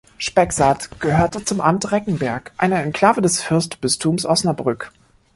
[0.17, 4.91] Spexard gehörte zum Amt Reckenberg, einer Exklave des Fürstbistums Osnabrück.